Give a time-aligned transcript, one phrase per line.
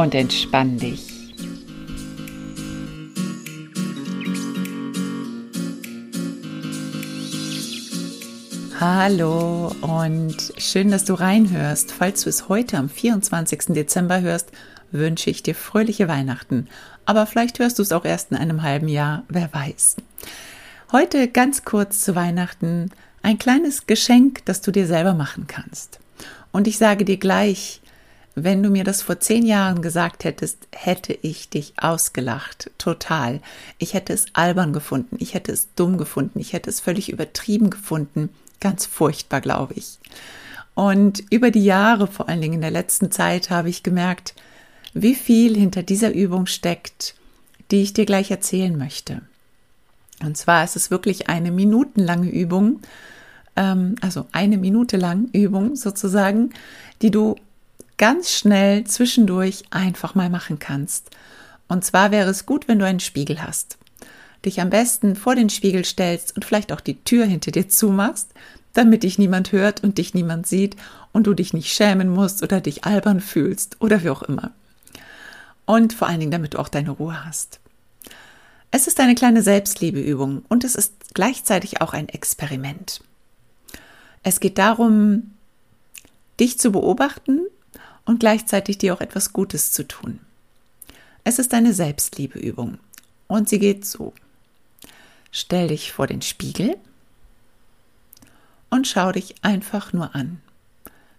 [0.00, 1.34] Und entspann dich.
[8.80, 11.92] Hallo und schön, dass du reinhörst.
[11.92, 13.74] Falls du es heute am 24.
[13.74, 14.52] Dezember hörst,
[14.90, 16.68] wünsche ich dir fröhliche Weihnachten.
[17.04, 19.96] Aber vielleicht hörst du es auch erst in einem halben Jahr, wer weiß.
[20.92, 26.00] Heute ganz kurz zu Weihnachten ein kleines Geschenk, das du dir selber machen kannst.
[26.52, 27.82] Und ich sage dir gleich,
[28.34, 32.70] wenn du mir das vor zehn Jahren gesagt hättest, hätte ich dich ausgelacht.
[32.78, 33.40] Total.
[33.78, 35.16] Ich hätte es albern gefunden.
[35.18, 36.38] Ich hätte es dumm gefunden.
[36.38, 38.30] Ich hätte es völlig übertrieben gefunden.
[38.60, 39.98] Ganz furchtbar, glaube ich.
[40.74, 44.34] Und über die Jahre, vor allen Dingen in der letzten Zeit, habe ich gemerkt,
[44.94, 47.14] wie viel hinter dieser Übung steckt,
[47.70, 49.22] die ich dir gleich erzählen möchte.
[50.22, 52.80] Und zwar ist es wirklich eine minutenlange Übung,
[53.56, 56.50] ähm, also eine Minute lang Übung sozusagen,
[57.02, 57.36] die du
[57.98, 61.10] ganz schnell zwischendurch einfach mal machen kannst.
[61.68, 63.78] Und zwar wäre es gut, wenn du einen Spiegel hast
[64.44, 68.32] dich am besten vor den Spiegel stellst und vielleicht auch die Tür hinter dir zumachst,
[68.72, 70.76] damit dich niemand hört und dich niemand sieht
[71.12, 74.52] und du dich nicht schämen musst oder dich albern fühlst oder wie auch immer.
[75.66, 77.60] Und vor allen Dingen, damit du auch deine Ruhe hast.
[78.70, 83.00] Es ist eine kleine Selbstliebeübung und es ist gleichzeitig auch ein Experiment.
[84.22, 85.32] Es geht darum,
[86.38, 87.40] dich zu beobachten
[88.04, 90.20] und gleichzeitig dir auch etwas Gutes zu tun.
[91.24, 92.78] Es ist eine Selbstliebeübung
[93.26, 94.12] und sie geht so.
[95.30, 96.76] Stell dich vor den Spiegel
[98.70, 100.40] und schau dich einfach nur an.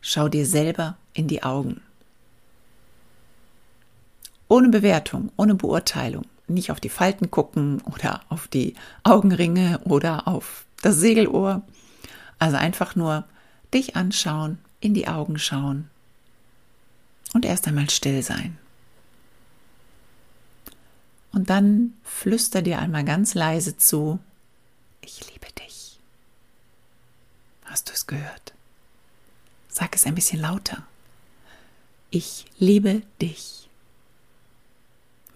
[0.00, 1.82] Schau dir selber in die Augen.
[4.48, 6.24] Ohne Bewertung, ohne Beurteilung.
[6.48, 8.74] Nicht auf die Falten gucken oder auf die
[9.04, 11.62] Augenringe oder auf das Segelohr.
[12.40, 13.24] Also einfach nur
[13.72, 15.88] dich anschauen, in die Augen schauen
[17.32, 18.58] und erst einmal still sein.
[21.32, 24.18] Und dann flüster dir einmal ganz leise zu,
[25.00, 25.98] ich liebe dich.
[27.64, 28.52] Hast du es gehört?
[29.68, 30.84] Sag es ein bisschen lauter.
[32.10, 33.68] Ich liebe dich.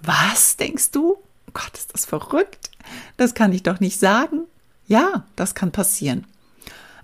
[0.02, 1.16] Was denkst du?
[1.46, 2.70] Oh Gott, ist das verrückt?
[3.16, 4.40] Das kann ich doch nicht sagen.
[4.86, 6.26] Ja, das kann passieren.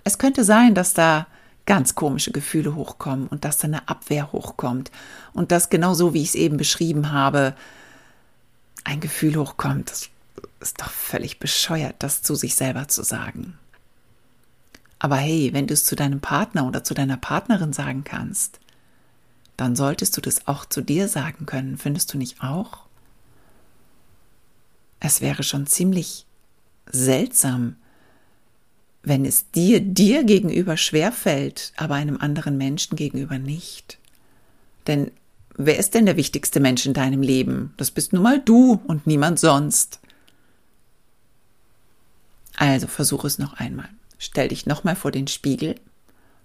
[0.03, 1.27] Es könnte sein, dass da
[1.65, 4.91] ganz komische Gefühle hochkommen und dass da eine Abwehr hochkommt
[5.33, 7.55] und das genau so, wie ich es eben beschrieben habe,
[8.83, 10.09] ein Gefühl hochkommt, das
[10.59, 13.57] ist doch völlig bescheuert, das zu sich selber zu sagen.
[14.99, 18.59] Aber hey, wenn du es zu deinem Partner oder zu deiner Partnerin sagen kannst,
[19.57, 22.85] dann solltest du das auch zu dir sagen können, findest du nicht auch?
[24.99, 26.25] Es wäre schon ziemlich
[26.85, 27.75] seltsam,
[29.03, 33.97] wenn es dir dir gegenüber schwerfällt, aber einem anderen Menschen gegenüber nicht.
[34.87, 35.11] Denn
[35.57, 37.73] Wer ist denn der wichtigste Mensch in deinem Leben?
[37.77, 39.99] Das bist nun mal du und niemand sonst.
[42.55, 43.89] Also versuche es noch einmal.
[44.17, 45.75] Stell dich nochmal vor den Spiegel.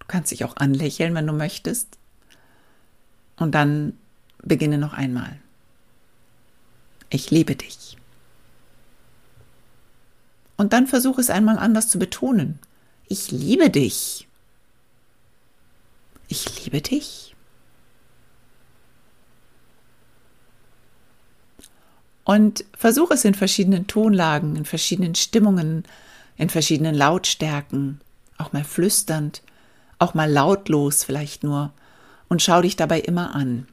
[0.00, 1.96] Du kannst dich auch anlächeln, wenn du möchtest.
[3.36, 3.94] Und dann
[4.42, 5.38] beginne noch einmal.
[7.10, 7.96] Ich liebe dich.
[10.56, 12.58] Und dann versuche es einmal anders zu betonen.
[13.08, 14.26] Ich liebe dich.
[16.28, 17.34] Ich liebe dich.
[22.24, 25.84] Und versuche es in verschiedenen Tonlagen, in verschiedenen Stimmungen,
[26.36, 28.00] in verschiedenen Lautstärken,
[28.36, 29.42] auch mal flüsternd,
[30.00, 31.72] auch mal lautlos vielleicht nur,
[32.28, 33.68] und schau dich dabei immer an.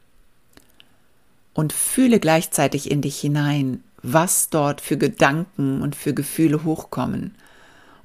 [1.56, 7.36] Und fühle gleichzeitig in dich hinein, was dort für Gedanken und für Gefühle hochkommen.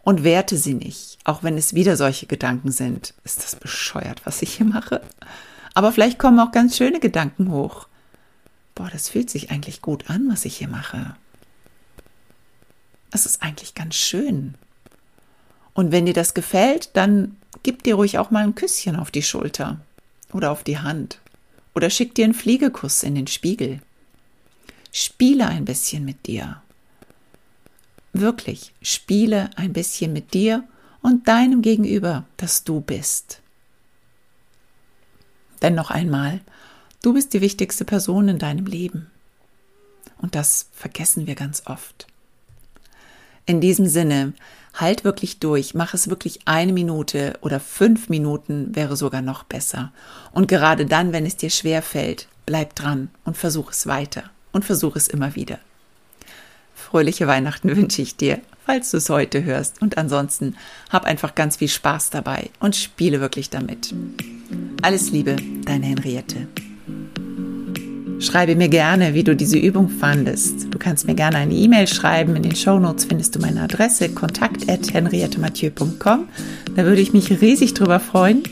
[0.02, 3.12] Und werte sie nicht, auch wenn es wieder solche Gedanken sind.
[3.24, 5.02] Ist das bescheuert, was ich hier mache?
[5.74, 7.88] Aber vielleicht kommen auch ganz schöne Gedanken hoch
[8.78, 11.16] boah, das fühlt sich eigentlich gut an, was ich hier mache.
[13.10, 14.54] Es ist eigentlich ganz schön.
[15.74, 19.22] Und wenn dir das gefällt, dann gib dir ruhig auch mal ein Küsschen auf die
[19.22, 19.80] Schulter
[20.32, 21.20] oder auf die Hand
[21.74, 23.80] oder schick dir einen Fliegekuss in den Spiegel.
[25.00, 26.60] Spiele ein bisschen mit dir.
[28.12, 30.64] Wirklich, spiele ein bisschen mit dir
[31.02, 33.40] und deinem Gegenüber, das du bist.
[35.62, 36.40] Denn noch einmal,
[37.00, 39.08] du bist die wichtigste Person in deinem Leben.
[40.20, 42.08] Und das vergessen wir ganz oft.
[43.46, 44.32] In diesem Sinne,
[44.74, 49.92] halt wirklich durch, mach es wirklich eine Minute oder fünf Minuten wäre sogar noch besser.
[50.32, 54.28] Und gerade dann, wenn es dir schwer fällt, bleib dran und versuch es weiter
[54.58, 55.60] und versuch es immer wieder.
[56.74, 59.80] Fröhliche Weihnachten wünsche ich dir, falls du es heute hörst.
[59.80, 60.56] Und ansonsten
[60.90, 63.94] hab einfach ganz viel Spaß dabei und spiele wirklich damit.
[64.82, 66.48] Alles Liebe, deine Henriette.
[68.18, 70.74] Schreibe mir gerne, wie du diese Übung fandest.
[70.74, 72.34] Du kannst mir gerne eine E-Mail schreiben.
[72.34, 76.28] In den Shownotes findest du meine Adresse kontakt.henriettemathieu.com.
[76.74, 78.42] Da würde ich mich riesig drüber freuen.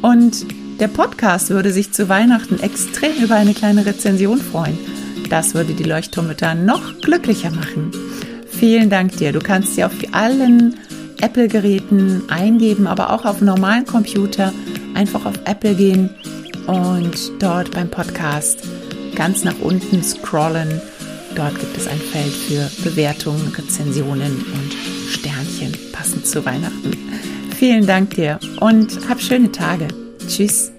[0.00, 0.46] Und
[0.80, 4.78] der Podcast würde sich zu Weihnachten extrem über eine kleine Rezension freuen.
[5.30, 7.90] Das würde die Leuchtturmütter noch glücklicher machen.
[8.48, 9.32] Vielen Dank dir.
[9.32, 10.76] Du kannst sie auf allen
[11.20, 14.52] Apple-Geräten eingeben, aber auch auf normalen Computer.
[14.94, 16.10] Einfach auf Apple gehen
[16.66, 18.60] und dort beim Podcast
[19.14, 20.80] ganz nach unten scrollen.
[21.34, 24.74] Dort gibt es ein Feld für Bewertungen, Rezensionen und
[25.10, 26.92] Sternchen passend zu Weihnachten.
[27.58, 29.88] Vielen Dank dir und hab schöne Tage.
[30.28, 30.72] Tschüss.